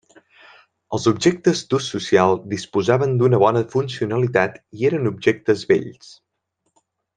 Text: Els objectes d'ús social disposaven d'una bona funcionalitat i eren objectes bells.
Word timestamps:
Els 0.97 1.03
objectes 1.11 1.61
d'ús 1.73 1.89
social 1.95 2.33
disposaven 2.55 3.13
d'una 3.21 3.41
bona 3.45 3.63
funcionalitat 3.75 4.57
i 4.81 4.91
eren 4.91 5.11
objectes 5.15 5.69
bells. 5.75 6.11